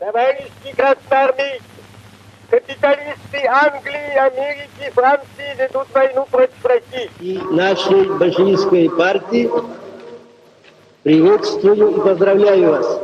[0.00, 1.62] Товарищи красноармейцы,
[2.50, 7.10] капиталисты Англии, Америки, Франции ведут войну против России.
[7.20, 9.50] И нашей большевистской партии
[11.04, 13.00] приветствую и поздравляю вас.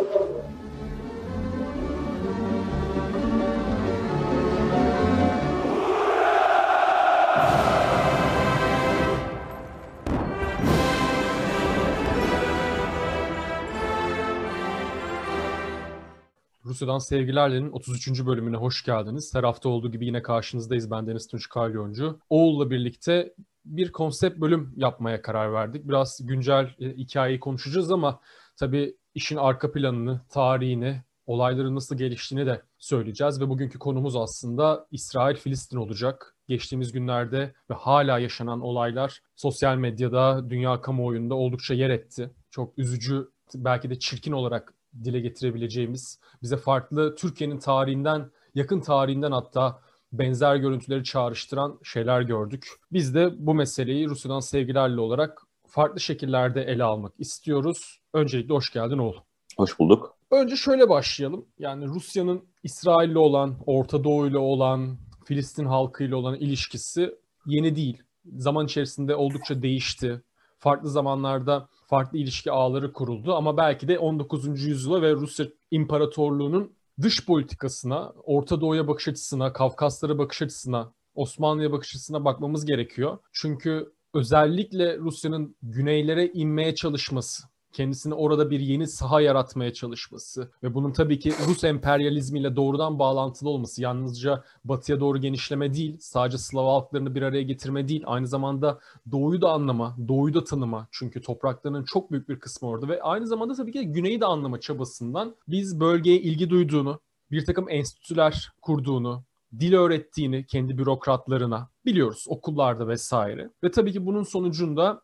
[16.81, 18.27] Rusya'dan Sevgilerle'nin 33.
[18.27, 19.35] bölümüne hoş geldiniz.
[19.35, 20.91] Her hafta olduğu gibi yine karşınızdayız.
[20.91, 22.19] Ben Deniz Tunç Kalyoncu.
[22.31, 23.35] Oğul'la birlikte
[23.65, 25.89] bir konsept bölüm yapmaya karar verdik.
[25.89, 28.21] Biraz güncel e, hikayeyi konuşacağız ama
[28.57, 33.41] tabii işin arka planını, tarihini, olayların nasıl geliştiğini de söyleyeceğiz.
[33.41, 36.37] Ve bugünkü konumuz aslında İsrail-Filistin olacak.
[36.49, 42.31] Geçtiğimiz günlerde ve hala yaşanan olaylar sosyal medyada, dünya kamuoyunda oldukça yer etti.
[42.51, 49.81] Çok üzücü, belki de çirkin olarak dile getirebileceğimiz, bize farklı Türkiye'nin tarihinden, yakın tarihinden hatta
[50.13, 52.69] benzer görüntüleri çağrıştıran şeyler gördük.
[52.93, 58.01] Biz de bu meseleyi Rusya'dan sevgilerle olarak farklı şekillerde ele almak istiyoruz.
[58.15, 59.17] Öncelikle hoş geldin oğul.
[59.57, 60.17] Hoş bulduk.
[60.31, 61.47] Önce şöyle başlayalım.
[61.59, 67.15] Yani Rusya'nın İsrail'le olan, Orta Doğu ile olan, Filistin halkıyla olan ilişkisi
[67.47, 68.03] yeni değil.
[68.37, 70.23] Zaman içerisinde oldukça değişti.
[70.59, 74.65] Farklı zamanlarda farklı ilişki ağları kuruldu ama belki de 19.
[74.65, 81.89] yüzyıla ve Rusya İmparatorluğu'nun dış politikasına, Orta Doğu'ya bakış açısına, Kafkaslara bakış açısına, Osmanlı'ya bakış
[81.89, 83.19] açısına bakmamız gerekiyor.
[83.33, 90.93] Çünkü özellikle Rusya'nın güneylere inmeye çalışması, kendisine orada bir yeni saha yaratmaya çalışması ve bunun
[90.93, 97.15] tabii ki Rus emperyalizmiyle doğrudan bağlantılı olması yalnızca batıya doğru genişleme değil, sadece Slav halklarını
[97.15, 98.79] bir araya getirme değil, aynı zamanda
[99.13, 103.27] doğuyu da anlama, doğuyu da tanıma çünkü topraklarının çok büyük bir kısmı orada ve aynı
[103.27, 109.23] zamanda tabii ki güneyi de anlama çabasından biz bölgeye ilgi duyduğunu, bir takım enstitüler kurduğunu,
[109.61, 113.51] dil öğrettiğini kendi bürokratlarına biliyoruz okullarda vesaire.
[113.65, 115.03] Ve tabii ki bunun sonucunda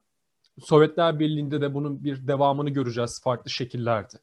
[0.61, 4.17] Sovyetler Birliği'nde de bunun bir devamını göreceğiz farklı şekillerde.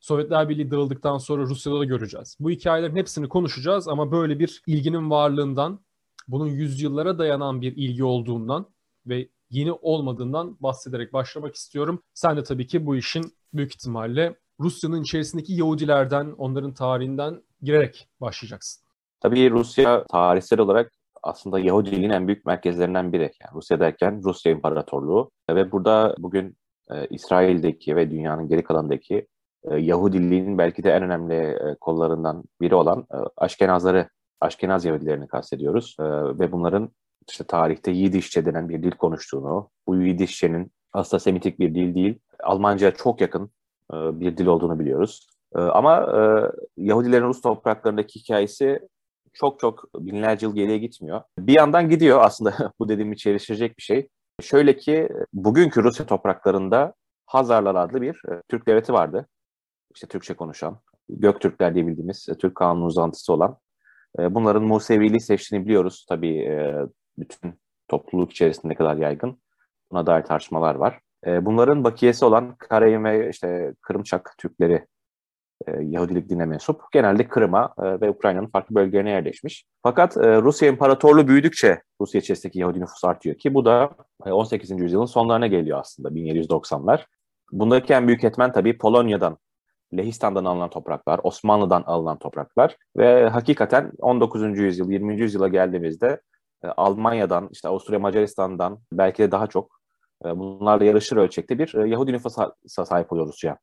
[0.00, 2.36] Sovyetler Birliği dağıldıktan sonra Rusya'da da göreceğiz.
[2.40, 5.80] Bu hikayelerin hepsini konuşacağız ama böyle bir ilginin varlığından,
[6.28, 8.66] bunun yüzyıllara dayanan bir ilgi olduğundan
[9.06, 12.02] ve yeni olmadığından bahsederek başlamak istiyorum.
[12.14, 18.82] Sen de tabii ki bu işin büyük ihtimalle Rusya'nın içerisindeki Yahudilerden, onların tarihinden girerek başlayacaksın.
[19.20, 23.22] Tabii Rusya tarihsel olarak aslında Yahudiliğin en büyük merkezlerinden biri.
[23.22, 26.56] Yani Rusya derken Rusya İmparatorluğu ve burada bugün
[26.90, 29.26] e, İsrail'deki ve dünyanın geri kalanındaki
[29.64, 34.08] e, Yahudiliğin belki de en önemli e, kollarından biri olan e, Aşkenazları,
[34.40, 35.96] Aşkenaz Yahudilerini kastediyoruz.
[36.00, 36.04] E,
[36.38, 36.90] ve bunların
[37.30, 42.94] işte tarihte Yidişçe denen bir dil konuştuğunu, bu Yidişçe'nin aslında Semitik bir dil değil, Almanca'ya
[42.94, 43.50] çok yakın
[43.92, 45.26] e, bir dil olduğunu biliyoruz.
[45.56, 46.20] E, ama e,
[46.76, 48.80] Yahudilerin Rus topraklarındaki hikayesi
[49.32, 51.22] çok çok binlerce yıl geriye gitmiyor.
[51.38, 54.08] Bir yandan gidiyor aslında bu dediğimi çelişecek bir şey.
[54.40, 56.94] Şöyle ki bugünkü Rusya topraklarında
[57.26, 59.28] Hazarlar adlı bir e, Türk devleti vardı.
[59.94, 63.58] İşte Türkçe konuşan, Göktürkler diye bildiğimiz e, Türk kanunu uzantısı olan.
[64.18, 66.06] E, bunların Museviliği seçtiğini biliyoruz.
[66.08, 66.58] Tabii
[67.18, 69.42] bütün topluluk içerisinde kadar yaygın.
[69.92, 71.00] Buna dair tartışmalar var.
[71.26, 74.86] Bunların bakiyesi olan Karayın ve işte Kırımçak Türkleri
[75.66, 76.80] e, Yahudilik dine mensup.
[76.92, 79.64] Genelde Kırım'a e, ve Ukrayna'nın farklı bölgelerine yerleşmiş.
[79.82, 83.90] Fakat e, Rusya İmparatorluğu büyüdükçe Rusya içerisindeki Yahudi nüfus artıyor ki bu da
[84.24, 84.70] 18.
[84.70, 87.04] yüzyılın sonlarına geliyor aslında 1790'lar.
[87.52, 89.38] Bundaki en büyük etmen tabii Polonya'dan,
[89.96, 94.58] Lehistan'dan alınan topraklar, Osmanlı'dan alınan topraklar ve hakikaten 19.
[94.58, 95.20] yüzyıl, 20.
[95.20, 96.20] yüzyıla geldiğimizde
[96.76, 99.80] Almanya'dan, işte Avusturya Macaristan'dan belki de daha çok
[100.24, 103.58] bunlarla yarışır ölçekte bir Yahudi nüfusa sahip oluyor Rusya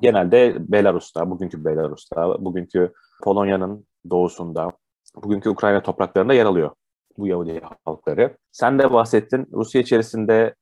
[0.00, 4.72] genelde Belarus'ta, bugünkü Belarus'ta, bugünkü Polonya'nın doğusunda,
[5.16, 6.70] bugünkü Ukrayna topraklarında yer alıyor
[7.18, 8.36] bu Yahudi halkları.
[8.52, 10.54] Sen de bahsettin, Rusya içerisinde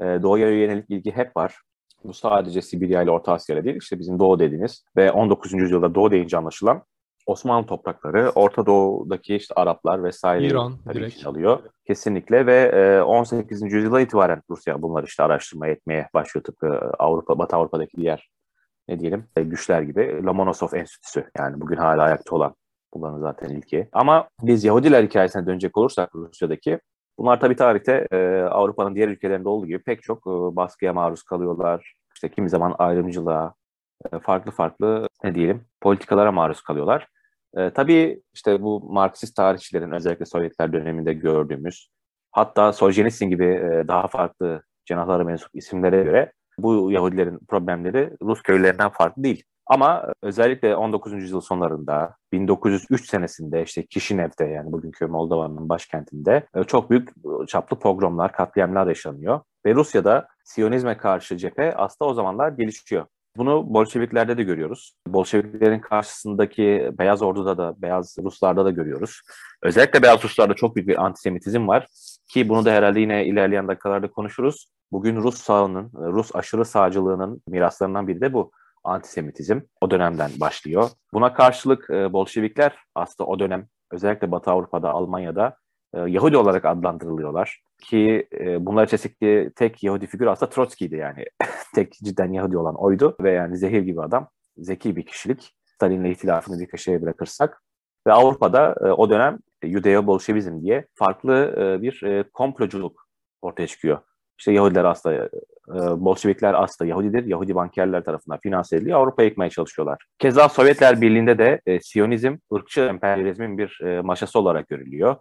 [0.00, 1.60] e, doğuya yönelik ilgi hep var.
[2.04, 5.52] Bu sadece Sibirya ile Orta Asya değil, işte bizim Doğu dediğimiz ve 19.
[5.52, 6.82] yüzyılda Doğu deyince anlaşılan
[7.26, 11.58] Osmanlı toprakları, Orta Doğu'daki işte Araplar vesaire İran direkt alıyor.
[11.86, 13.62] Kesinlikle ve 18.
[13.62, 18.30] yüzyılda itibaren Rusya bunları işte araştırmaya etmeye başlıyor tıpkı Avrupa, Batı Avrupa'daki diğer
[18.88, 22.54] ne diyelim e, güçler gibi Lomonosov Enstitüsü yani bugün hala ayakta olan
[22.94, 23.88] bunların zaten ilki.
[23.92, 26.80] Ama biz Yahudiler hikayesine dönecek olursak Rusya'daki
[27.18, 31.94] bunlar tabii tarihte e, Avrupa'nın diğer ülkelerinde olduğu gibi pek çok e, baskıya maruz kalıyorlar.
[32.14, 33.54] İşte kimi zaman ayrımcılığa,
[34.12, 37.08] e, farklı farklı ne diyelim politikalara maruz kalıyorlar.
[37.56, 41.88] E, tabii işte bu Marksist tarihçilerin özellikle Sovyetler döneminde gördüğümüz
[42.32, 48.90] hatta Solzhenitsyn gibi e, daha farklı cenahlara mensup isimlere göre bu Yahudilerin problemleri Rus köylerinden
[48.90, 49.44] farklı değil.
[49.66, 51.12] Ama özellikle 19.
[51.12, 57.08] yüzyıl sonlarında 1903 senesinde işte Kişinev'de yani bugünkü Moldova'nın başkentinde e, çok büyük
[57.48, 59.40] çaplı pogromlar, katliamlar yaşanıyor.
[59.66, 63.06] Ve Rusya'da Siyonizme karşı cephe aslında o zamanlar gelişiyor.
[63.36, 64.94] Bunu Bolşeviklerde de görüyoruz.
[65.06, 69.20] Bolşeviklerin karşısındaki Beyaz Ordu'da da, Beyaz Ruslarda da görüyoruz.
[69.62, 71.86] Özellikle Beyaz Ruslarda çok büyük bir antisemitizm var
[72.28, 74.68] ki bunu da herhalde yine ilerleyen dakikalarda konuşuruz.
[74.94, 78.50] Bugün Rus sağının, Rus aşırı sağcılığının miraslarından biri de bu
[78.84, 79.60] antisemitizm.
[79.80, 80.90] O dönemden başlıyor.
[81.14, 85.56] Buna karşılık e, Bolşevikler aslında o dönem özellikle Batı Avrupa'da, Almanya'da
[85.94, 87.62] e, Yahudi olarak adlandırılıyorlar.
[87.82, 91.24] Ki e, bunlar içerisindeki tek Yahudi figür aslında Trotsky'ydi yani.
[91.74, 94.28] tek cidden Yahudi olan oydu ve yani zehir gibi adam.
[94.56, 95.56] Zeki bir kişilik.
[95.64, 97.62] Stalin'le ihtilafını bir köşeye bırakırsak.
[98.06, 103.08] Ve Avrupa'da e, o dönem Yudeo-Bolşevizm diye farklı e, bir e, komploculuk
[103.42, 103.98] ortaya çıkıyor.
[104.38, 105.30] İşte Yahudiler aslında, e,
[106.04, 107.24] Bolşevikler aslında Yahudidir.
[107.26, 109.00] Yahudi bankerler tarafından finanse ediliyor.
[109.00, 110.04] Avrupa'ya yıkmaya çalışıyorlar.
[110.18, 115.16] Keza Sovyetler Birliği'nde de e, Siyonizm, ırkçı emperyalizmin bir e, maşası olarak görülüyor.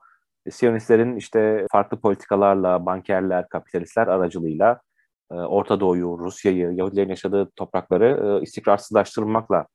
[0.45, 4.81] E, Siyonistlerin işte farklı politikalarla, bankerler, kapitalistler aracılığıyla
[5.31, 9.65] e, Orta Doğu'yu, Rusya'yı, Yahudilerin yaşadığı toprakları e, istikrarsızlaştırmakla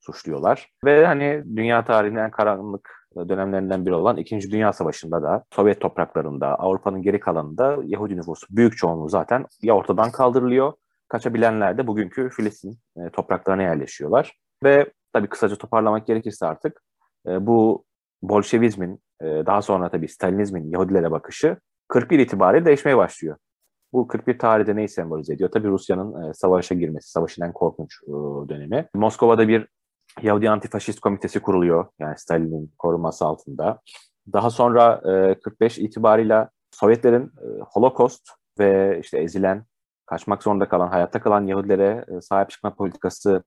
[0.00, 0.70] suçluyorlar.
[0.84, 6.46] Ve hani dünya tarihinin en karanlık dönemlerinden biri olan İkinci Dünya Savaşı'nda da Sovyet topraklarında,
[6.46, 10.72] Avrupa'nın geri kalanında Yahudi nüfusu büyük çoğunluğu zaten ya ortadan kaldırılıyor,
[11.08, 12.78] kaçabilenler de bugünkü Filistin
[13.12, 14.38] topraklarına yerleşiyorlar.
[14.64, 16.82] Ve tabii kısaca toparlamak gerekirse artık
[17.26, 17.84] bu
[18.22, 21.56] Bolşevizmin ee, daha sonra tabii Stalinizmin Yahudilere bakışı
[21.88, 23.36] 41 itibariyle değişmeye başlıyor.
[23.92, 25.50] Bu 41 tarihte neyi sembolize ediyor?
[25.50, 28.12] Tabii Rusya'nın e, savaşa girmesi, savaşın en korkunç e,
[28.48, 28.88] dönemi.
[28.94, 29.68] Moskova'da bir
[30.22, 31.86] Yahudi Antifaşist Komitesi kuruluyor.
[31.98, 33.80] Yani Stalin'in koruması altında.
[34.32, 35.00] Daha sonra
[35.44, 37.32] 45 e, itibarıyla Sovyetlerin
[37.72, 39.64] Holocaust ve işte ezilen,
[40.06, 43.42] kaçmak zorunda kalan, hayatta kalan Yahudilere sahip çıkma politikası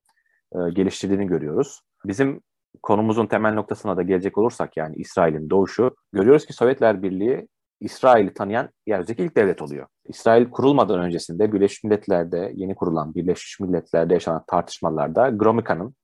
[0.74, 1.82] geliştirdiğini görüyoruz.
[2.06, 2.42] Bizim
[2.84, 7.48] konumuzun temel noktasına da gelecek olursak yani İsrail'in doğuşu görüyoruz ki Sovyetler Birliği
[7.80, 9.88] İsrail'i tanıyan yeryüzündeki ilk devlet oluyor.
[10.06, 15.96] İsrail kurulmadan öncesinde Birleşmiş Milletler'de yeni kurulan Birleşmiş Milletler'de yaşanan tartışmalarda Gromykan'ın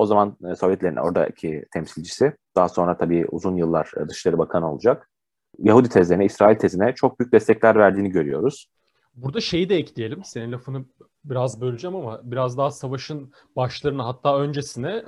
[0.00, 5.10] o zaman e, Sovyetlerin oradaki temsilcisi daha sonra tabii uzun yıllar e, Dışişleri Bakanı olacak.
[5.58, 8.66] Yahudi tezlerine, İsrail tezine çok büyük destekler verdiğini görüyoruz.
[9.14, 10.24] Burada şeyi de ekleyelim.
[10.24, 10.84] Senin lafını
[11.24, 15.04] biraz böleceğim ama biraz daha savaşın başlarına hatta öncesine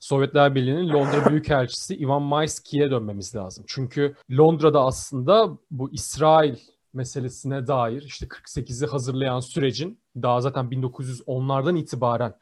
[0.00, 3.64] Sovyetler Birliği'nin Londra Büyükelçisi Ivan Mayski'ye dönmemiz lazım.
[3.68, 6.56] Çünkü Londra'da aslında bu İsrail
[6.92, 12.34] meselesine dair işte 48'i hazırlayan sürecin daha zaten 1910'lardan itibaren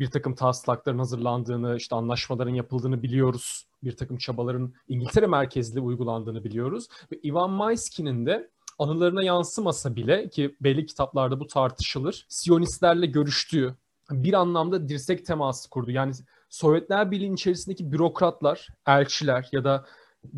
[0.00, 3.66] bir takım taslakların hazırlandığını, işte anlaşmaların yapıldığını biliyoruz.
[3.84, 6.88] Bir takım çabaların İngiltere merkezli uygulandığını biliyoruz.
[7.12, 12.26] Ve Ivan Mayski'nin de anılarına yansımasa bile ki belli kitaplarda bu tartışılır.
[12.28, 13.74] Siyonistlerle görüştüğü
[14.10, 15.90] bir anlamda dirsek teması kurdu.
[15.90, 16.12] Yani
[16.48, 19.86] Sovyetler Birliği içerisindeki bürokratlar, elçiler ya da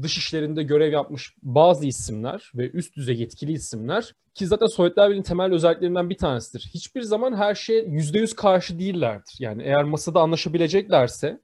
[0.02, 5.24] dış işlerinde görev yapmış bazı isimler ve üst düzey yetkili isimler ki zaten Sovyetler Birliği'nin
[5.24, 6.70] temel özelliklerinden bir tanesidir.
[6.74, 9.36] Hiçbir zaman her şeye %100 karşı değillerdir.
[9.38, 11.40] Yani eğer masada anlaşabileceklerse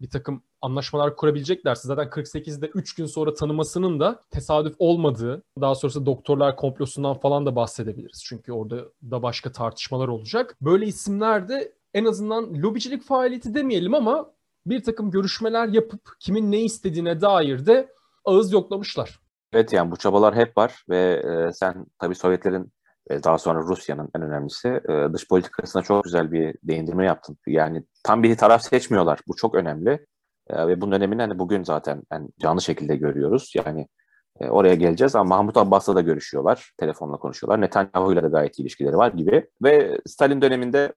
[0.00, 6.06] bir takım anlaşmalar kurabileceklerse zaten 48'de 3 gün sonra tanımasının da tesadüf olmadığı, daha sonrası
[6.06, 8.22] doktorlar komplosundan falan da bahsedebiliriz.
[8.24, 10.56] Çünkü orada da başka tartışmalar olacak.
[10.60, 14.30] Böyle isimler de en azından lobicilik faaliyeti demeyelim ama
[14.66, 17.92] bir takım görüşmeler yapıp kimin ne istediğine dair de
[18.24, 19.20] ağız yoklamışlar.
[19.52, 22.72] Evet yani bu çabalar hep var ve e, sen tabii Sovyetlerin
[23.10, 27.36] ve daha sonra Rusya'nın en önemlisi e, dış politikasına çok güzel bir değindirme yaptın.
[27.46, 29.20] Yani tam bir taraf seçmiyorlar.
[29.28, 30.06] Bu çok önemli.
[30.50, 33.52] E, ve bunun önemini hani bugün zaten yani canlı şekilde görüyoruz.
[33.54, 33.88] Yani
[34.40, 36.72] e, oraya geleceğiz ama Mahmut Abbas'la da görüşüyorlar.
[36.78, 37.60] Telefonla konuşuyorlar.
[37.60, 39.50] Netanyahu'yla da gayet ilişkileri var gibi.
[39.62, 40.92] Ve Stalin döneminde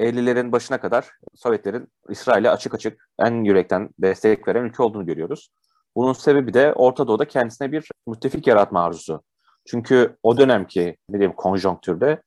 [0.00, 5.50] 50'lerin başına kadar Sovyetlerin İsrail'e açık açık en yürekten destek veren ülke olduğunu görüyoruz.
[5.96, 9.22] Bunun sebebi de Orta Doğu'da kendisine bir müttefik yaratma arzusu.
[9.66, 12.22] Çünkü o dönemki ne diyeyim konjonktürde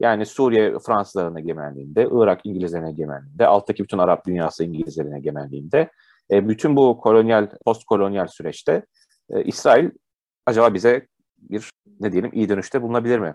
[0.00, 5.90] yani Suriye Fransızların egemenliğinde, Irak İngilizlerin egemenliğinde, alttaki bütün Arap dünyası İngilizlerin egemenliğinde
[6.30, 8.86] e, bütün bu kolonyal, post kolonyal süreçte
[9.30, 9.90] e, İsrail
[10.46, 11.06] acaba bize
[11.38, 13.34] bir ne diyelim iyi dönüşte bulunabilir mi?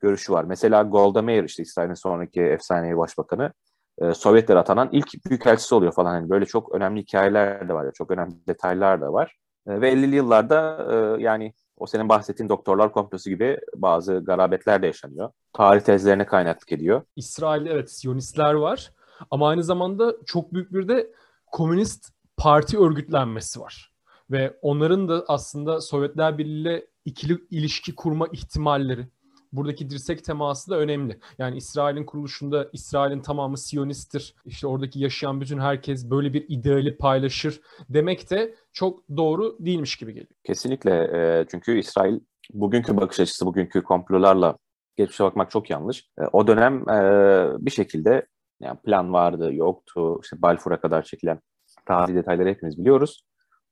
[0.00, 0.44] Görüşü var.
[0.44, 3.52] Mesela Golda Meir işte İsrail'in sonraki efsanevi başbakanı
[3.98, 6.10] e, Sovyetlere atanan ilk büyükelçisi oluyor falan.
[6.10, 7.92] Hani böyle çok önemli hikayeler de var.
[7.94, 9.36] Çok önemli detaylar da var.
[9.66, 14.86] E, ve 50'li yıllarda e, yani o senin bahsettiğin doktorlar komplosu gibi bazı garabetler de
[14.86, 15.30] yaşanıyor.
[15.52, 17.02] Tarih tezlerine kaynaklık ediyor.
[17.16, 18.92] İsrail'de evet Siyonistler var.
[19.30, 21.10] Ama aynı zamanda çok büyük bir de
[21.52, 23.92] komünist parti örgütlenmesi var.
[24.30, 29.08] Ve onların da aslında Sovyetler Birliği ile ikili ilişki kurma ihtimalleri
[29.52, 31.18] buradaki dirsek teması da önemli.
[31.38, 34.34] Yani İsrail'in kuruluşunda İsrail'in tamamı Siyonisttir.
[34.44, 40.14] İşte oradaki yaşayan bütün herkes böyle bir ideali paylaşır demek de çok doğru değilmiş gibi
[40.14, 40.32] geliyor.
[40.44, 41.10] Kesinlikle.
[41.14, 42.20] E, çünkü İsrail
[42.52, 44.58] bugünkü bakış açısı, bugünkü komplolarla
[44.96, 46.10] geçmişe bakmak çok yanlış.
[46.18, 48.26] E, o dönem e, bir şekilde
[48.60, 50.20] yani plan vardı, yoktu.
[50.22, 51.40] İşte Balfour'a kadar çekilen
[51.86, 53.22] tarihi detayları hepimiz biliyoruz.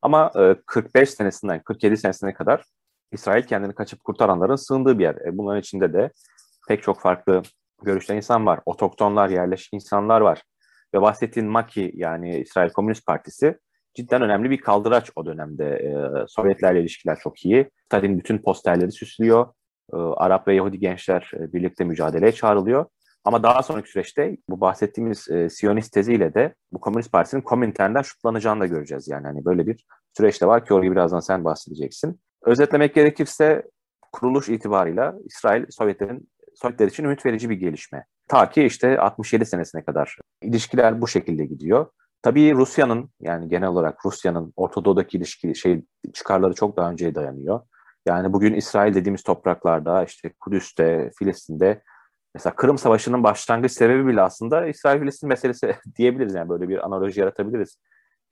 [0.02, 2.64] Ama e, 45 senesinden 47 senesine kadar
[3.12, 5.14] İsrail kendini kaçıp kurtaranların sığındığı bir yer.
[5.14, 6.10] E, bunların içinde de
[6.68, 7.42] pek çok farklı
[7.82, 8.60] görüşte insan var.
[8.66, 10.42] Otoktonlar, yerleşik insanlar var.
[10.94, 13.58] Ve bahsettiğin Maki yani İsrail Komünist Partisi
[13.94, 15.64] cidden önemli bir kaldıraç o dönemde.
[15.64, 15.90] E,
[16.28, 17.70] Sovyetlerle ilişkiler çok iyi.
[17.84, 19.46] Stalin bütün posterleri süslüyor.
[19.92, 22.86] E, Arap ve Yahudi gençler e, birlikte mücadeleye çağrılıyor.
[23.24, 28.60] Ama daha sonraki süreçte bu bahsettiğimiz e, Siyonist teziyle de bu Komünist Partisi'nin Komintern'den şutlanacağını
[28.60, 29.08] da göreceğiz.
[29.08, 29.84] Yani hani böyle bir
[30.16, 32.20] süreç de var ki orayı birazdan sen bahsedeceksin.
[32.46, 33.62] Özetlemek gerekirse
[34.12, 38.04] kuruluş itibarıyla İsrail Sovyetlerin Sovyetler için ümit verici bir gelişme.
[38.28, 41.86] Ta ki işte 67 senesine kadar ilişkiler bu şekilde gidiyor.
[42.22, 45.82] Tabii Rusya'nın yani genel olarak Rusya'nın Orta ilişki şey
[46.14, 47.60] çıkarları çok daha önceye dayanıyor.
[48.06, 51.82] Yani bugün İsrail dediğimiz topraklarda işte Kudüs'te, Filistin'de
[52.34, 57.78] mesela Kırım Savaşı'nın başlangıç sebebi bile aslında İsrail-Filistin meselesi diyebiliriz yani böyle bir analoji yaratabiliriz.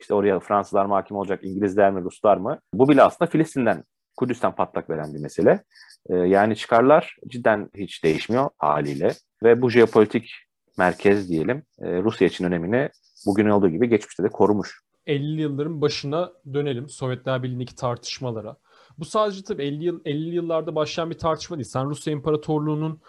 [0.00, 2.58] İşte oraya Fransızlar mı hakim olacak, İngilizler mi, Ruslar mı?
[2.74, 3.84] Bu bile aslında Filistin'den,
[4.16, 5.64] Kudüs'ten patlak veren bir mesele.
[6.10, 9.14] Ee, yani çıkarlar cidden hiç değişmiyor haliyle.
[9.42, 10.30] Ve bu jeopolitik
[10.78, 12.88] merkez diyelim e, Rusya için önemini
[13.26, 14.80] bugün olduğu gibi geçmişte de korumuş.
[15.06, 18.56] 50 yılların başına dönelim Sovyetler Birliği'ndeki tartışmalara.
[18.98, 21.68] Bu sadece tabii 50, yıl, 50 yıllarda başlayan bir tartışma değil.
[21.68, 23.00] Sen Rusya İmparatorluğu'nun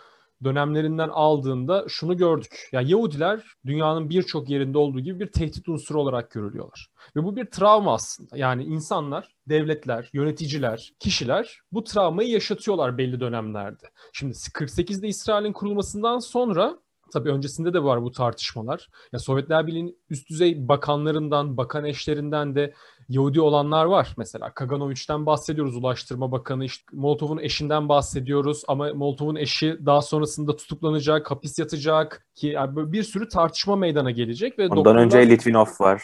[0.44, 2.70] dönemlerinden aldığında şunu gördük.
[2.72, 6.88] Ya Yahudiler dünyanın birçok yerinde olduğu gibi bir tehdit unsuru olarak görülüyorlar.
[7.16, 8.38] Ve bu bir travma aslında.
[8.38, 13.86] Yani insanlar, devletler, yöneticiler, kişiler bu travmayı yaşatıyorlar belli dönemlerde.
[14.14, 18.90] Şimdi 48'de İsrail'in kurulmasından sonra Tabii öncesinde de var bu tartışmalar.
[19.14, 22.74] Ya Sovyetler Birliği'nin üst düzey bakanlarından, bakan eşlerinden de
[23.10, 24.14] Yahudi olanlar var.
[24.18, 26.66] Mesela Kaganoviç'ten bahsediyoruz Ulaştırma Bakanı.
[26.66, 33.04] İşte Molotov'un eşinden bahsediyoruz ama Molotov'un eşi daha sonrasında tutuklanacak, hapis yatacak ki yani bir
[33.04, 35.02] sürü tartışma meydana gelecek ve Ondan doktorlar...
[35.02, 36.04] önce Litvinov var.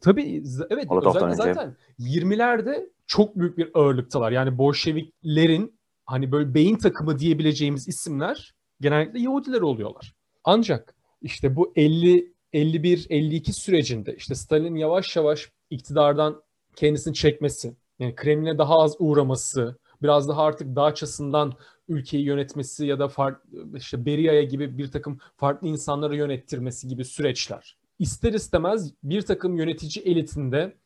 [0.00, 1.60] Tabii evet Molotov'dan özellikle önce.
[1.60, 4.32] zaten 20'lerde çok büyük bir ağırlıktalar.
[4.32, 10.14] Yani Bolşeviklerin hani böyle beyin takımı diyebileceğimiz isimler genellikle Yahudiler oluyorlar.
[10.44, 16.42] Ancak işte bu 50 51 52 sürecinde işte Stalin yavaş yavaş iktidardan
[16.76, 21.52] kendisini çekmesi, yani Kremlin'e daha az uğraması, biraz daha artık dağçasından
[21.88, 27.76] ülkeyi yönetmesi ya da farklı, işte Beria'ya gibi bir takım farklı insanları yönettirmesi gibi süreçler.
[27.98, 30.76] İster istemez bir takım yönetici elitinde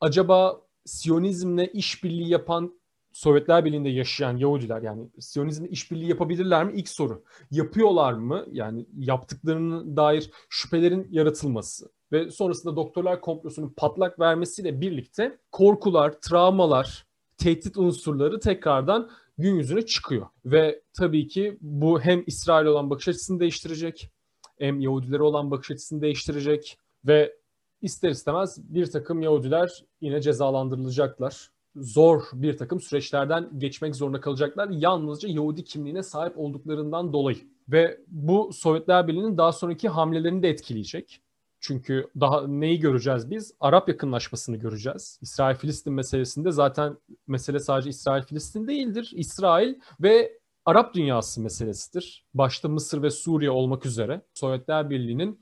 [0.00, 2.78] acaba Siyonizmle işbirliği yapan
[3.12, 6.72] Sovyetler Birliği'nde yaşayan Yahudiler yani Siyonizmle işbirliği yapabilirler mi?
[6.76, 7.24] İlk soru.
[7.50, 8.46] Yapıyorlar mı?
[8.52, 17.06] Yani yaptıklarına dair şüphelerin yaratılması ve sonrasında doktorlar komplosunun patlak vermesiyle birlikte korkular, travmalar,
[17.38, 20.26] tehdit unsurları tekrardan gün yüzüne çıkıyor.
[20.44, 24.10] Ve tabii ki bu hem İsrail olan bakış açısını değiştirecek,
[24.58, 27.36] hem Yahudilere olan bakış açısını değiştirecek ve
[27.82, 34.68] ister istemez bir takım Yahudiler yine cezalandırılacaklar zor bir takım süreçlerden geçmek zorunda kalacaklar.
[34.68, 37.38] Yalnızca Yahudi kimliğine sahip olduklarından dolayı.
[37.68, 41.20] Ve bu Sovyetler Birliği'nin daha sonraki hamlelerini de etkileyecek.
[41.60, 43.54] Çünkü daha neyi göreceğiz biz?
[43.60, 45.18] Arap yakınlaşmasını göreceğiz.
[45.22, 46.96] İsrail-Filistin meselesinde zaten
[47.26, 49.10] mesele sadece İsrail-Filistin değildir.
[49.14, 52.26] İsrail ve Arap dünyası meselesidir.
[52.34, 55.40] Başta Mısır ve Suriye olmak üzere Sovyetler Birliği'nin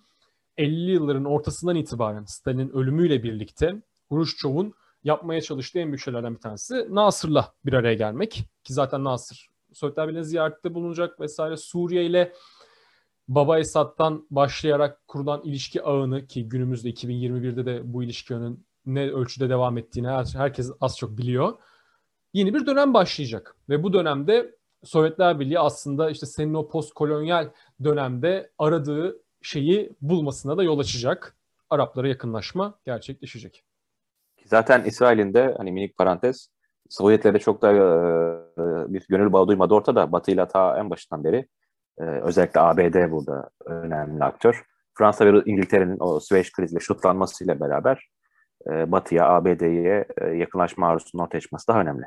[0.57, 6.87] 50 yılların ortasından itibaren Stalin'in ölümüyle birlikte Hruşçov'un yapmaya çalıştığı en büyük şeylerden bir tanesi
[6.91, 8.33] Nasır'la bir araya gelmek.
[8.65, 11.57] Ki zaten Nasır Sovyetler Birliği'ne ziyarette bulunacak vesaire.
[11.57, 12.33] Suriye ile
[13.29, 19.79] Baba Esad'dan başlayarak kurulan ilişki ağını ki günümüzde 2021'de de bu ilişkinin ne ölçüde devam
[19.79, 21.59] ettiğini herkes az çok biliyor.
[22.33, 27.51] Yeni bir dönem başlayacak ve bu dönemde Sovyetler Birliği aslında işte senin o postkolonyal
[27.85, 31.37] dönemde aradığı şeyi bulmasına da yol açacak.
[31.71, 33.65] Araplara yakınlaşma gerçekleşecek.
[34.45, 36.49] Zaten İsrail'in de hani minik parantez
[36.91, 40.13] Sovyetlere çok da e, bir gönül bağı duymadı ortada.
[40.13, 41.49] Batı ile ta en başından beri
[42.01, 44.63] e, özellikle ABD burada önemli aktör.
[44.95, 48.09] Fransa ve İngiltere'nin o Süveyş kriziyle şutlanmasıyla beraber
[48.67, 52.05] e, Batı'ya, ABD'ye e, yakınlaşma arzusunun ortaya çıkması daha önemli.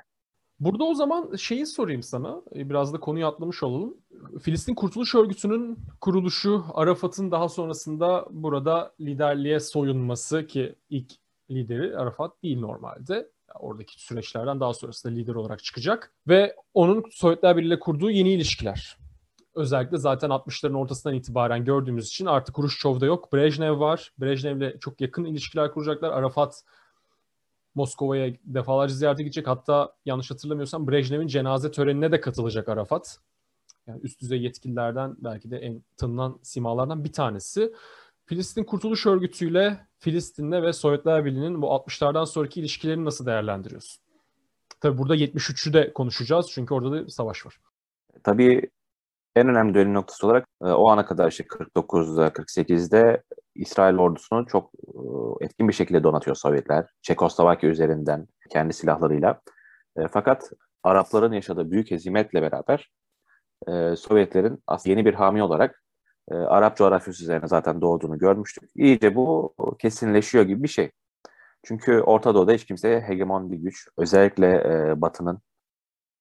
[0.59, 2.41] Burada o zaman şeyi sorayım sana.
[2.55, 3.97] E, biraz da konuyu atlamış olalım.
[4.41, 11.11] Filistin Kurtuluş Örgütü'nün kuruluşu, Arafat'ın daha sonrasında burada liderliğe soyunması ki ilk
[11.51, 13.29] lideri Arafat değil normalde.
[13.59, 16.11] oradaki süreçlerden daha sonrasında lider olarak çıkacak.
[16.27, 18.97] Ve onun Sovyetler Birliği ile kurduğu yeni ilişkiler.
[19.59, 23.33] Özellikle zaten 60'ların ortasından itibaren gördüğümüz için artık Khrushchev'da yok.
[23.33, 24.13] Brejnev var.
[24.19, 26.11] Brejnev'le çok yakın ilişkiler kuracaklar.
[26.11, 26.63] Arafat
[27.75, 29.47] Moskova'ya defalarca ziyarete gidecek.
[29.47, 33.19] Hatta yanlış hatırlamıyorsam Brejnev'in cenaze törenine de katılacak Arafat.
[33.87, 37.73] Yani üst düzey yetkililerden belki de en tanınan simalardan bir tanesi.
[38.25, 44.01] Filistin Kurtuluş Örgütü ile Filistin'le ve Sovyetler Birliği'nin bu 60'lardan sonraki ilişkilerini nasıl değerlendiriyorsun?
[44.81, 47.59] Tabii burada 73'ü de konuşacağız çünkü orada da savaş var.
[48.23, 48.69] Tabii
[49.39, 53.23] en önemli dönüm noktası olarak e, o ana kadar işte 49'da 48'de
[53.55, 56.85] İsrail ordusunu çok e, etkin bir şekilde donatıyor Sovyetler.
[57.01, 59.41] Çekoslovakya üzerinden kendi silahlarıyla.
[59.97, 60.51] E, fakat
[60.83, 62.91] Arapların yaşadığı büyük hezimetle beraber
[63.95, 65.83] Sovyetlerin yeni bir hami olarak
[66.31, 68.69] Arap coğrafyası üzerine zaten doğduğunu görmüştük.
[68.75, 70.91] İyice bu kesinleşiyor gibi bir şey.
[71.63, 74.63] Çünkü Orta Doğu'da hiç kimse hegemon bir güç, özellikle
[75.01, 75.39] Batı'nın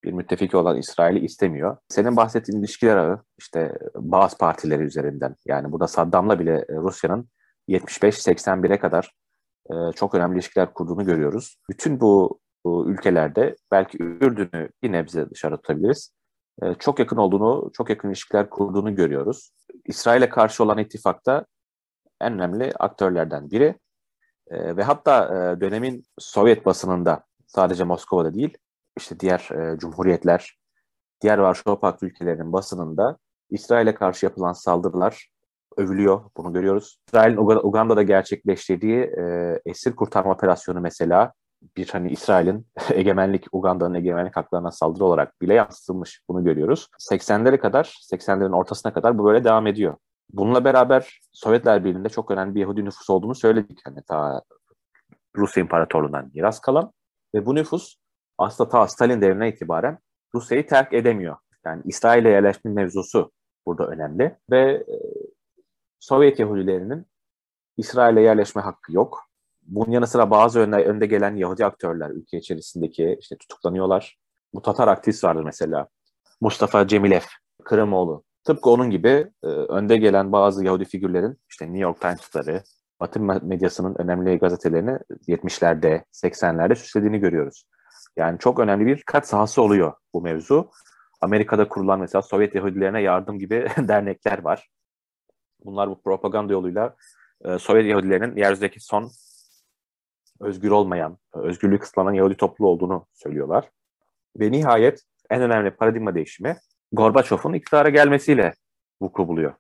[0.05, 1.77] bir müttefiki olan İsrail'i istemiyor.
[1.89, 7.29] Senin bahsettiğin ilişkiler ağı işte bazı partileri üzerinden yani burada Saddam'la bile e, Rusya'nın
[7.69, 9.13] 75-81'e kadar
[9.71, 11.57] e, çok önemli ilişkiler kurduğunu görüyoruz.
[11.71, 16.13] Bütün bu, ülkelerde belki Ürdün'ü bir nebze dışarı tutabiliriz.
[16.63, 19.51] E, çok yakın olduğunu, çok yakın ilişkiler kurduğunu görüyoruz.
[19.85, 21.47] İsrail'e karşı olan ittifakta
[22.21, 23.79] en önemli aktörlerden biri.
[24.51, 28.59] Ve hatta dönemin Sovyet basınında sadece Moskova'da değil
[28.99, 30.59] işte diğer e, cumhuriyetler,
[31.21, 33.19] diğer Varşova Paktı ülkelerinin basınında
[33.51, 35.31] İsrail'e karşı yapılan saldırılar
[35.77, 36.21] övülüyor.
[36.37, 36.99] Bunu görüyoruz.
[37.09, 41.33] İsrail'in Uganda'da gerçekleştirdiği e, esir kurtarma operasyonu mesela
[41.77, 46.21] bir hani İsrail'in egemenlik, Uganda'nın egemenlik haklarına saldırı olarak bile yansıtılmış.
[46.29, 46.89] Bunu görüyoruz.
[47.11, 49.97] 80'lere kadar, 80'lerin ortasına kadar bu böyle devam ediyor.
[50.33, 53.81] Bununla beraber Sovyetler Birliği'nde çok önemli bir Yahudi nüfus olduğunu söyledik.
[53.85, 54.43] Hani ta
[55.37, 56.93] Rusya İmparatorluğu'ndan miras kalan
[57.35, 57.97] ve bu nüfus
[58.39, 59.99] aslında ta Stalin devrine itibaren
[60.35, 61.37] Rusya'yı terk edemiyor.
[61.65, 63.33] Yani İsrail'e yerleşme mevzusu
[63.67, 64.97] burada önemli ve e,
[66.01, 67.07] Sovyet Yahudilerinin
[67.77, 69.29] İsrail'e yerleşme hakkı yok.
[69.63, 74.19] Bunun yanı sıra bazı önde, önde gelen Yahudi aktörler ülke içerisindeki işte tutuklanıyorlar.
[74.55, 75.89] Bu Tatar aktivist vardır mesela.
[76.41, 77.21] Mustafa Cemilev,
[77.65, 78.25] Kırımoğlu.
[78.45, 82.63] Tıpkı onun gibi e, önde gelen bazı Yahudi figürlerin işte New York Times'ları,
[83.01, 87.65] Batı medyasının önemli gazetelerini 70'lerde, 80'lerde süslediğini görüyoruz.
[88.19, 90.71] Yani çok önemli bir kat sahası oluyor bu mevzu.
[91.21, 94.69] Amerika'da kurulan mesela Sovyet Yahudilerine yardım gibi dernekler var.
[95.65, 96.97] Bunlar bu propaganda yoluyla
[97.45, 99.11] e, Sovyet Yahudilerinin yeryüzündeki son
[100.41, 103.71] özgür olmayan, özgürlüğü kısıtlanan Yahudi topluluğu olduğunu söylüyorlar.
[104.37, 106.57] Ve nihayet en önemli paradigma değişimi
[106.93, 108.55] Gorbaçov'un iktidara gelmesiyle
[109.01, 109.55] vuku buluyor.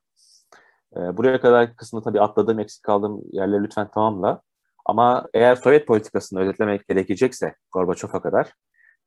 [0.96, 4.42] E, buraya kadar kısmında tabii atladığım, eksik kaldığım yerleri lütfen tamamla.
[4.88, 8.52] Ama eğer Sovyet politikasını özetlemek gerekecekse Gorbaçov'a kadar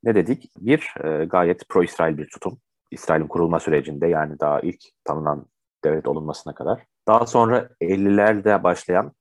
[0.04, 0.50] ne dedik?
[0.58, 2.58] Bir, e, gayet pro-İsrail bir tutum.
[2.90, 5.46] İsrail'in kurulma sürecinde yani daha ilk tanınan
[5.84, 6.86] devlet olunmasına kadar.
[7.08, 9.12] Daha sonra 50'lerde başlayan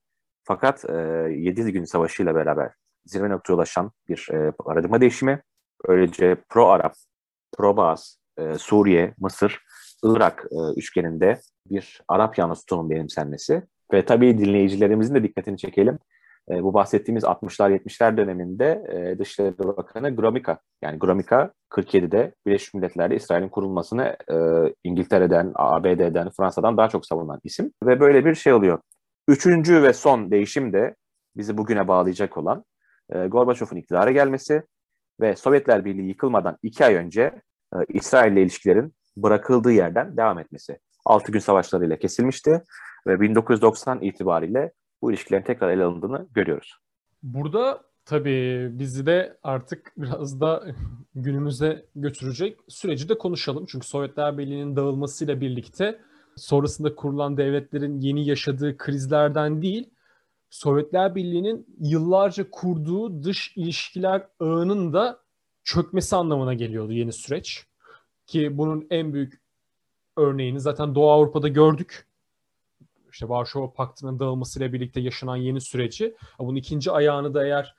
[0.43, 0.93] fakat e,
[1.37, 2.71] 7 gün savaşıyla beraber
[3.05, 5.41] zirve noktaya ulaşan bir e, paradigma değişimi.
[5.87, 6.93] Öylece pro-Arap,
[7.57, 9.61] pro-Bağız, e, Suriye, Mısır,
[10.03, 15.99] Irak e, üçgeninde bir Arap yanlısı tutumun benimsenmesi ve tabii dinleyicilerimizin de dikkatini çekelim.
[16.49, 23.15] E, bu bahsettiğimiz 60'lar 70'ler döneminde e, Dışişleri Bakanı Gromyka yani Gromyka 47'de Birleşmiş Milletler'de
[23.15, 24.35] İsrail'in kurulmasını e,
[24.83, 28.79] İngiltere'den, ABD'den, Fransa'dan daha çok savunan isim ve böyle bir şey oluyor.
[29.27, 30.95] Üçüncü ve son değişim de
[31.37, 32.63] bizi bugüne bağlayacak olan
[33.09, 34.63] e, Gorbaçov'un iktidara gelmesi
[35.21, 37.21] ve Sovyetler Birliği yıkılmadan iki ay önce
[37.73, 40.79] e, İsrail ile ilişkilerin bırakıldığı yerden devam etmesi.
[41.05, 42.63] Altı gün savaşlarıyla kesilmişti
[43.07, 46.77] ve 1990 itibariyle bu ilişkilerin tekrar ele alındığını görüyoruz.
[47.23, 50.63] Burada tabii bizi de artık biraz da
[51.15, 53.65] günümüze götürecek süreci de konuşalım.
[53.67, 55.99] Çünkü Sovyetler Birliği'nin dağılmasıyla birlikte
[56.35, 59.89] sonrasında kurulan devletlerin yeni yaşadığı krizlerden değil,
[60.49, 65.19] Sovyetler Birliği'nin yıllarca kurduğu dış ilişkiler ağının da
[65.63, 67.65] çökmesi anlamına geliyordu yeni süreç.
[68.27, 69.41] Ki bunun en büyük
[70.17, 72.07] örneğini zaten Doğu Avrupa'da gördük
[73.11, 76.15] işte Varşova Paktı'nın dağılmasıyla birlikte yaşanan yeni süreci.
[76.39, 77.75] Bunun ikinci ayağını da eğer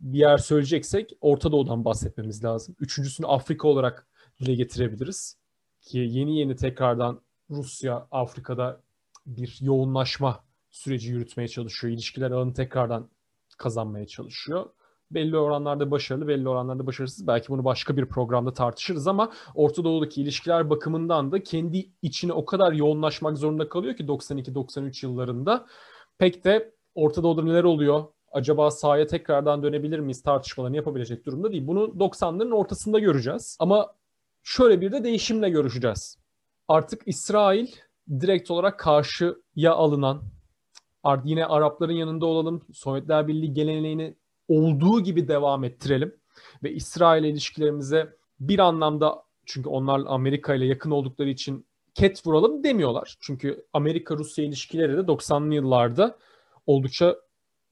[0.00, 2.76] bir yer söyleyeceksek Orta Doğu'dan bahsetmemiz lazım.
[2.80, 4.06] Üçüncüsünü Afrika olarak
[4.40, 5.38] dile getirebiliriz.
[5.80, 8.80] Ki yeni yeni tekrardan Rusya Afrika'da
[9.26, 11.92] bir yoğunlaşma süreci yürütmeye çalışıyor.
[11.94, 13.10] İlişkiler ağını tekrardan
[13.58, 14.66] kazanmaya çalışıyor
[15.10, 17.26] belli oranlarda başarılı, belli oranlarda başarısız.
[17.26, 22.44] Belki bunu başka bir programda tartışırız ama Orta Doğu'daki ilişkiler bakımından da kendi içine o
[22.44, 25.66] kadar yoğunlaşmak zorunda kalıyor ki 92-93 yıllarında.
[26.18, 28.04] Pek de Orta Doğu'da neler oluyor?
[28.36, 31.66] acaba sahaya tekrardan dönebilir miyiz tartışmalarını yapabilecek durumda değil.
[31.66, 33.56] Bunu 90'ların ortasında göreceğiz.
[33.60, 33.94] Ama
[34.42, 36.18] şöyle bir de değişimle görüşeceğiz.
[36.68, 37.68] Artık İsrail
[38.20, 40.22] direkt olarak karşıya alınan
[41.24, 42.62] yine Arapların yanında olalım.
[42.72, 44.16] Sovyetler Birliği geleneğini
[44.48, 46.14] olduğu gibi devam ettirelim.
[46.62, 53.16] Ve İsrail ilişkilerimize bir anlamda çünkü onlar Amerika ile yakın oldukları için ket vuralım demiyorlar.
[53.20, 56.18] Çünkü Amerika-Rusya ilişkileri de 90'lı yıllarda
[56.66, 57.16] oldukça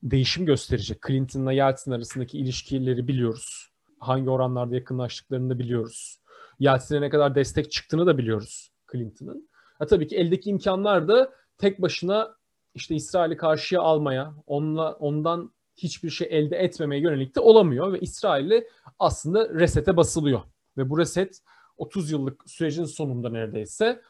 [0.02, 0.98] değişim gösterecek.
[1.06, 3.70] Clinton'la Yeltsin arasındaki ilişkileri biliyoruz.
[4.00, 6.20] Hangi oranlarda yakınlaştıklarını da biliyoruz.
[6.58, 9.48] Yeltsin'e ne kadar destek çıktığını da biliyoruz Clinton'ın.
[9.78, 12.36] Ha, tabii ki eldeki imkanlar da tek başına
[12.74, 18.68] işte İsrail'i karşıya almaya, onunla ondan hiçbir şey elde etmemeye yönelik de olamıyor ve İsrail'i
[18.98, 20.40] aslında resete basılıyor.
[20.76, 21.40] Ve bu reset
[21.76, 24.00] 30 yıllık sürecin sonunda neredeyse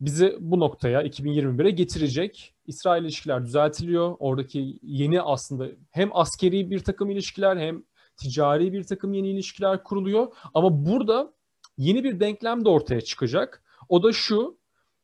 [0.00, 2.54] bizi bu noktaya 2021'e getirecek.
[2.66, 4.16] İsrail ilişkiler düzeltiliyor.
[4.18, 7.82] Oradaki yeni aslında hem askeri bir takım ilişkiler hem
[8.16, 10.32] ticari bir takım yeni ilişkiler kuruluyor.
[10.54, 11.32] Ama burada
[11.78, 13.64] yeni bir denklem de ortaya çıkacak.
[13.88, 14.58] O da şu,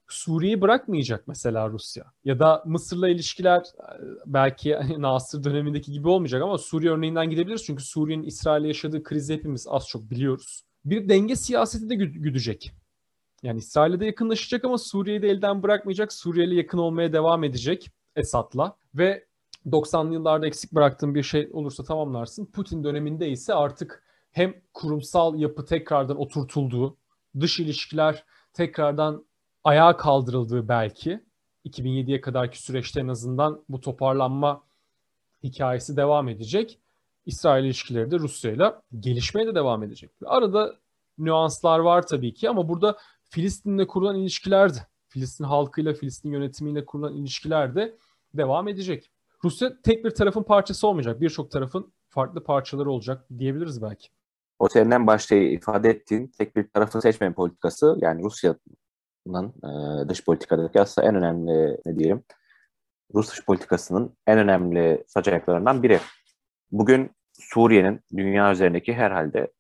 [0.09, 2.05] Suriye'yi bırakmayacak mesela Rusya.
[2.25, 3.93] Ya da Mısır'la ilişkiler e,
[4.27, 7.65] belki Nasır dönemindeki gibi olmayacak ama Suriye örneğinden gidebiliriz.
[7.65, 10.65] Çünkü Suriye'nin İsrail'le yaşadığı krizi hepimiz az çok biliyoruz.
[10.85, 12.73] Bir denge siyaseti de güdecek.
[13.43, 16.13] Yani İsrail'e de yakınlaşacak ama Suriye'yi de elden bırakmayacak.
[16.13, 18.77] Suriye'yle yakın olmaya devam edecek Esad'la.
[18.95, 19.29] Ve
[19.67, 22.47] 90'lı yıllarda eksik bıraktığım bir şey olursa tamamlarsın.
[22.47, 26.97] Putin döneminde ise artık hem kurumsal yapı tekrardan oturtulduğu,
[27.41, 29.25] dış ilişkiler tekrardan
[29.69, 31.21] ayağa kaldırıldığı belki
[31.65, 34.63] 2007'ye kadarki süreçte en azından bu toparlanma
[35.43, 36.79] hikayesi devam edecek.
[37.27, 40.11] İsrail ilişkileri de Rusya ile gelişmeye de devam edecek.
[40.25, 40.77] Arada
[41.19, 42.99] nüanslar var tabii ki ama burada
[43.31, 44.79] Filistin'le kurulan ilişkiler de,
[45.09, 47.97] Filistin halkıyla, Filistin yönetimiyle kurulan ilişkiler de
[48.35, 49.11] devam edecek.
[49.45, 51.21] Rusya tek bir tarafın parçası olmayacak.
[51.21, 54.09] Birçok tarafın farklı parçaları olacak diyebiliriz belki.
[54.59, 58.55] O senin en başta ifade ettiğin tek bir tarafı seçmeyen politikası yani Rusya
[59.35, 62.25] e, dış politikadaki aslında en önemli ne diyelim
[63.15, 66.01] Rus dış politikasının en önemli saç ayaklarından biri.
[66.73, 69.53] Bugün Suriye'nin dünya üzerindeki herhalde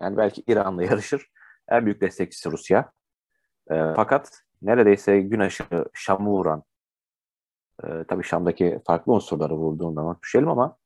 [0.00, 1.30] yani belki İran'la yarışır
[1.68, 2.92] en büyük destekçisi Rusya.
[3.70, 6.62] E, fakat neredeyse gün aşırı Şam'ı vuran
[7.84, 10.76] e, tabii Şam'daki farklı unsurları vurduğundan düşelim ama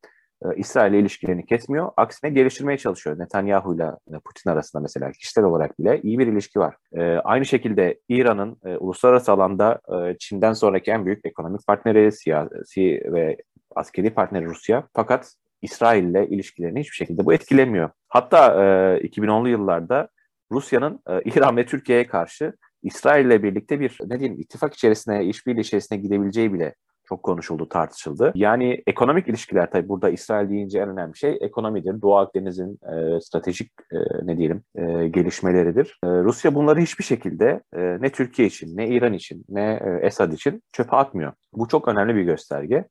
[0.45, 1.91] e, İsrail ile ilişkilerini kesmiyor.
[1.97, 3.19] Aksine geliştirmeye çalışıyor.
[3.19, 3.91] Netanyahu ile
[4.25, 6.77] Putin arasında mesela kişisel olarak bile iyi bir ilişki var.
[6.93, 13.03] E, aynı şekilde İran'ın e, uluslararası alanda e, Çin'den sonraki en büyük ekonomik partneri, siyasi
[13.05, 13.37] ve
[13.77, 14.89] askeri partneri Rusya.
[14.95, 17.91] Fakat İsrail ile ilişkilerini hiçbir şekilde bu etkilemiyor.
[18.09, 20.09] Hatta e, 2010'lu yıllarda
[20.53, 22.53] Rusya'nın e, İran ve Türkiye'ye karşı
[22.83, 26.75] İsrail ile birlikte bir ne diyeyim ittifak içerisine, işbirliği içerisine gidebileceği bile
[27.09, 28.33] çok konuşuldu, tartışıldı.
[28.35, 32.03] Yani ekonomik ilişkiler tabii burada İsrail deyince en önemli şey ekonomidir.
[32.03, 35.99] Doğu Akdeniz'in e, stratejik e, ne diyelim e, gelişmeleridir.
[36.05, 40.33] E, Rusya bunları hiçbir şekilde e, ne Türkiye için, ne İran için, ne e, Esad
[40.33, 41.33] için çöpe atmıyor.
[41.53, 42.89] Bu çok önemli bir gösterge.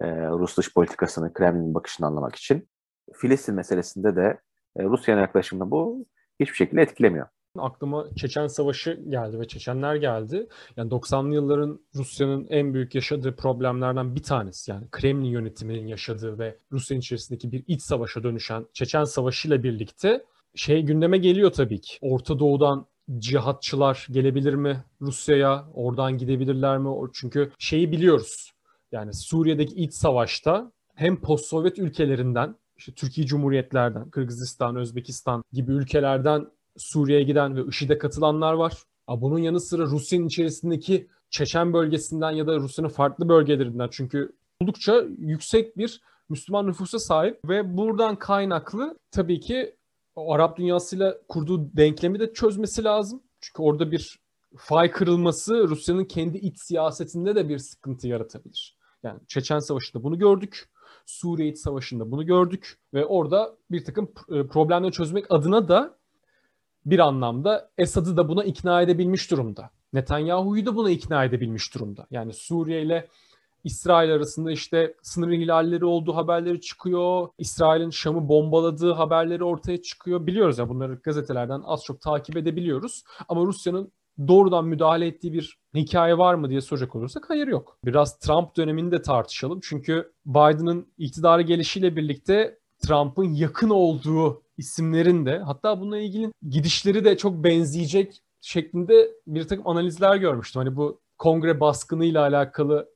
[0.00, 2.68] E, Rus dış politikasını, Kremlin bakışını anlamak için.
[3.14, 4.38] Filistin meselesinde de
[4.76, 6.06] e, Rusya'nın yaklaşımını bu
[6.40, 7.26] hiçbir şekilde etkilemiyor
[7.58, 10.48] aklıma Çeçen Savaşı geldi ve Çeçenler geldi.
[10.76, 14.70] Yani 90'lı yılların Rusya'nın en büyük yaşadığı problemlerden bir tanesi.
[14.70, 20.24] Yani Kremlin yönetiminin yaşadığı ve Rusya'nın içerisindeki bir iç savaşa dönüşen Çeçen Savaşı ile birlikte
[20.54, 21.98] şey gündeme geliyor tabii ki.
[22.00, 22.86] Orta Doğu'dan
[23.18, 25.64] cihatçılar gelebilir mi Rusya'ya?
[25.74, 26.88] Oradan gidebilirler mi?
[27.12, 28.52] Çünkü şeyi biliyoruz.
[28.92, 37.24] Yani Suriye'deki iç savaşta hem post-Sovyet ülkelerinden işte Türkiye Cumhuriyetlerden, Kırgızistan, Özbekistan gibi ülkelerden Suriye'ye
[37.24, 38.72] giden ve IŞİD'e katılanlar var.
[39.08, 45.78] Bunun yanı sıra Rusya'nın içerisindeki Çeçen bölgesinden ya da Rusya'nın farklı bölgelerinden çünkü oldukça yüksek
[45.78, 49.76] bir Müslüman nüfusa sahip ve buradan kaynaklı tabii ki
[50.16, 53.22] Arap dünyasıyla kurduğu denklemi de çözmesi lazım.
[53.40, 54.18] Çünkü orada bir
[54.56, 58.76] fay kırılması Rusya'nın kendi iç siyasetinde de bir sıkıntı yaratabilir.
[59.02, 60.68] Yani Çeçen Savaşı'nda bunu gördük.
[61.06, 65.98] Suriye İç Savaşı'nda bunu gördük ve orada bir takım e, problemleri çözmek adına da
[66.86, 69.70] bir anlamda Esad'ı da buna ikna edebilmiş durumda.
[69.92, 72.06] Netanyahu'yu da buna ikna edebilmiş durumda.
[72.10, 73.08] Yani Suriye ile
[73.64, 77.28] İsrail arasında işte sınır ihlalleri olduğu haberleri çıkıyor.
[77.38, 80.26] İsrail'in Şam'ı bombaladığı haberleri ortaya çıkıyor.
[80.26, 83.04] Biliyoruz ya bunları gazetelerden az çok takip edebiliyoruz.
[83.28, 83.92] Ama Rusya'nın
[84.28, 87.78] doğrudan müdahale ettiği bir hikaye var mı diye soracak olursak hayır yok.
[87.84, 89.60] Biraz Trump dönemini de tartışalım.
[89.62, 97.16] Çünkü Biden'ın iktidara gelişiyle birlikte Trump'ın yakın olduğu isimlerin de hatta bununla ilgili gidişleri de
[97.16, 100.62] çok benzeyecek şeklinde bir takım analizler görmüştüm.
[100.62, 102.88] Hani bu kongre baskınıyla alakalı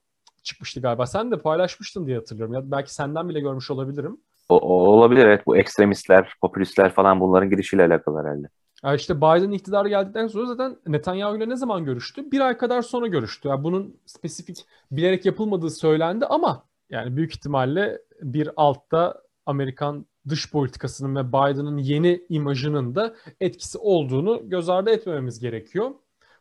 [0.43, 1.07] çıkmıştı galiba.
[1.07, 2.55] Sen de paylaşmıştın diye hatırlıyorum.
[2.55, 4.21] Ya belki senden bile görmüş olabilirim.
[4.49, 8.49] O, o olabilir evet bu ekstremistler, popülistler falan bunların girişiyle alakalı herhalde.
[8.85, 12.31] Ya işte Biden iktidara geldikten sonra zaten Netanyahu ile ne zaman görüştü?
[12.31, 13.49] Bir ay kadar sonra görüştü.
[13.49, 21.17] Yani bunun spesifik bilerek yapılmadığı söylendi ama yani büyük ihtimalle bir altta Amerikan dış politikasının
[21.17, 25.91] ve Biden'ın yeni imajının da etkisi olduğunu göz ardı etmememiz gerekiyor.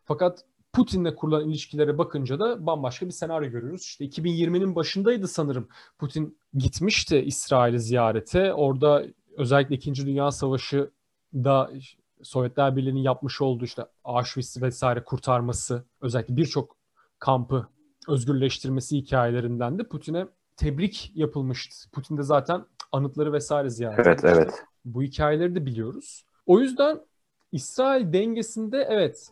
[0.04, 3.82] Fakat Putin'le kurulan ilişkilere bakınca da bambaşka bir senaryo görüyoruz.
[3.82, 5.68] İşte 2020'nin başındaydı sanırım
[5.98, 8.54] Putin gitmişti İsrail'i ziyarete.
[8.54, 9.06] Orada
[9.38, 9.96] özellikle 2.
[9.96, 10.92] Dünya Savaşı
[11.34, 11.72] da
[12.24, 16.78] Sovyetler Birliği'nin yapmış olduğu işte Auschwitz vesaire kurtarması, özellikle birçok
[17.20, 17.68] kampı
[18.08, 21.92] özgürleştirmesi hikayelerinden de Putin'e tebrik yapılmıştı.
[21.92, 24.38] Putin de zaten anıtları vesaire ziyaret Evet, etmişti.
[24.42, 24.64] evet.
[24.86, 26.26] Bu hikayeleri de biliyoruz.
[26.46, 27.00] O yüzden
[27.52, 29.30] İsrail dengesinde evet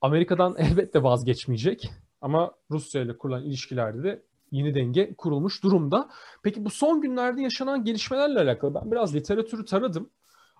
[0.00, 6.08] Amerika'dan elbette vazgeçmeyecek ama Rusya ile kurulan ilişkilerde de yeni denge kurulmuş durumda.
[6.42, 10.10] Peki bu son günlerde yaşanan gelişmelerle alakalı ben biraz literatürü taradım.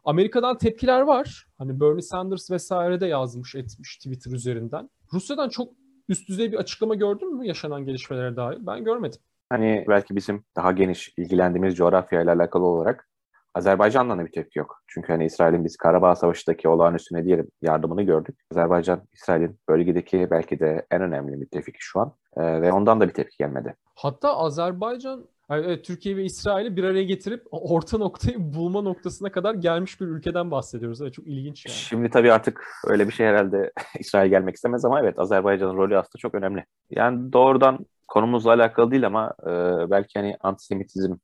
[0.04, 1.46] Amerika'dan tepkiler var.
[1.58, 4.90] Hani Bernie Sanders vesaire de yazmış etmiş Twitter üzerinden.
[5.12, 5.72] Rusya'dan çok
[6.08, 8.58] üst düzey bir açıklama gördün mü yaşanan gelişmelere dair?
[8.60, 9.20] Ben görmedim.
[9.52, 13.08] Hani belki bizim daha geniş ilgilendiğimiz coğrafyayla alakalı olarak
[13.54, 14.82] Azerbaycan'dan da bir tepki yok.
[14.86, 18.38] Çünkü hani İsrail'in biz Karabağ Savaşı'ndaki olağanüstü ne diyelim yardımını gördük.
[18.52, 22.12] Azerbaycan, İsrail'in bölgedeki belki de en önemli müttefiki şu an.
[22.36, 23.74] Ee, ve ondan da bir tepki gelmedi.
[23.94, 29.54] Hatta Azerbaycan yani evet, Türkiye ve İsrail'i bir araya getirip orta noktayı bulma noktasına kadar
[29.54, 31.02] gelmiş bir ülkeden bahsediyoruz.
[31.02, 31.74] Evet, çok ilginç yani.
[31.74, 36.18] Şimdi tabii artık öyle bir şey herhalde İsrail gelmek istemez ama evet Azerbaycan'ın rolü aslında
[36.18, 36.64] çok önemli.
[36.90, 39.50] Yani doğrudan konumuzla alakalı değil ama e,
[39.90, 41.14] belki hani antisemitizm,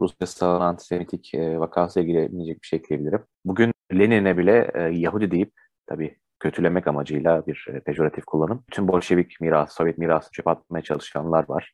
[0.00, 3.24] Rusya sağlanan antisemitik e, vakasıyla ilgilenecek bir şey ekleyebilirim.
[3.44, 5.52] Bugün Lenin'e bile e, Yahudi deyip
[5.86, 8.64] tabii kötülemek amacıyla bir e, pejoratif kullanım.
[8.70, 11.72] Bütün Bolşevik mirası, Sovyet mirasını çöpe atmaya çalışanlar var.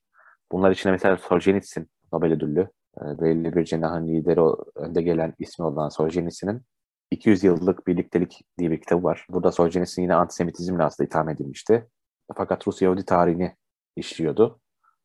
[0.52, 2.68] Bunlar içinde mesela Solzhenitsyn, Nobel ödüllü,
[3.00, 6.62] e, belli bir cenahın lideri o- önde gelen ismi olan Solzhenitsyn'in
[7.10, 9.26] 200 yıllık birliktelik diye bir kitabı var.
[9.30, 11.86] Burada Solzhenitsyn yine antisemitizmle aslında itham edilmişti.
[12.36, 13.54] Fakat Rus Yahudi tarihini
[13.96, 14.60] işliyordu.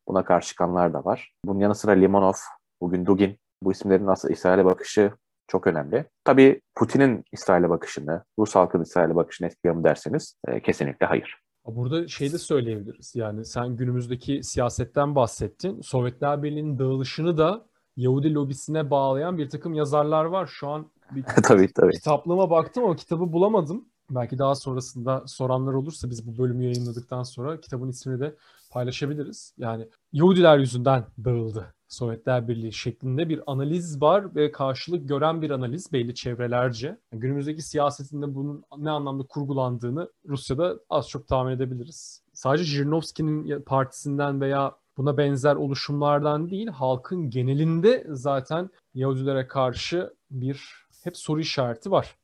[0.08, 1.34] Buna karşı çıkanlar da var.
[1.46, 2.34] Bunun yanı sıra Limonov,
[2.82, 5.12] bugün Dugin, bu isimlerin aslında İsrail'e bakışı
[5.48, 6.06] çok önemli.
[6.24, 11.42] Tabii Putin'in İsrail'e bakışını, Rus halkının İsrail'e bakışını etkiliyor mu derseniz e, kesinlikle hayır.
[11.66, 13.16] Burada şey de söyleyebiliriz.
[13.16, 15.82] Yani sen günümüzdeki siyasetten bahsettin.
[15.82, 17.66] Sovyetler Birliği'nin dağılışını da
[17.98, 20.48] Yahudi lobisine bağlayan bir takım yazarlar var.
[20.48, 21.92] Şu an bir tabii tabii.
[21.92, 23.86] kitaplığıma baktım ama kitabı bulamadım.
[24.10, 28.36] Belki daha sonrasında soranlar olursa biz bu bölümü yayınladıktan sonra kitabın ismini de
[28.72, 29.54] paylaşabiliriz.
[29.58, 35.94] Yani Yahudiler yüzünden dağıldı Sovyetler Birliği şeklinde bir analiz var ve karşılık gören bir analiz
[35.94, 36.88] belli çevrelerce.
[36.88, 42.24] Yani günümüzdeki siyasetinde bunun ne anlamda kurgulandığını Rusya'da az çok tahmin edebiliriz.
[42.34, 51.18] Sadece Jirinovski'nin partisinden veya buna benzer oluşumlardan değil, halkın genelinde zaten Yahudilere karşı bir hep
[51.18, 52.16] soru işareti var.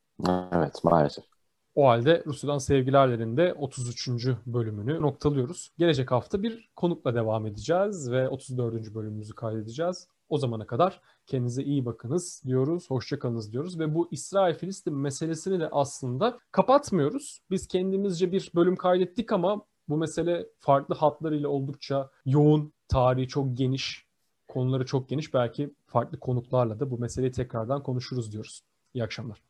[0.51, 1.36] Evet maalesef.
[1.77, 4.09] O halde Rusya'dan Sevgilerler'in de 33.
[4.45, 5.71] bölümünü noktalıyoruz.
[5.77, 8.95] Gelecek hafta bir konukla devam edeceğiz ve 34.
[8.95, 10.07] bölümümüzü kaydedeceğiz.
[10.29, 16.39] O zamana kadar kendinize iyi bakınız diyoruz, hoşçakalınız diyoruz ve bu İsrail-Filistin meselesini de aslında
[16.51, 17.41] kapatmıyoruz.
[17.51, 24.05] Biz kendimizce bir bölüm kaydettik ama bu mesele farklı hatlarıyla oldukça yoğun, tarihi çok geniş,
[24.47, 25.33] konuları çok geniş.
[25.33, 28.61] Belki farklı konuklarla da bu meseleyi tekrardan konuşuruz diyoruz.
[28.93, 29.41] İyi akşamlar.